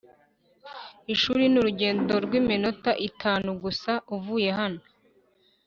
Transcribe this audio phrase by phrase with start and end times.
[1.13, 4.81] ishuri ni urugendo rw'iminota itanu gusa uvuye hano.